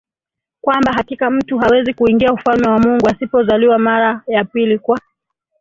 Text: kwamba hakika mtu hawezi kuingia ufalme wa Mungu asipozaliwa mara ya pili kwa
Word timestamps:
kwamba 0.61 0.93
hakika 0.93 1.29
mtu 1.29 1.57
hawezi 1.57 1.93
kuingia 1.93 2.33
ufalme 2.33 2.67
wa 2.67 2.79
Mungu 2.79 3.07
asipozaliwa 3.09 3.79
mara 3.79 4.21
ya 4.27 4.43
pili 4.45 4.79
kwa 4.79 5.01